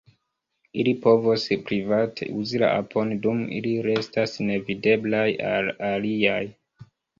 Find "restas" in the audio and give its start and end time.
3.89-4.35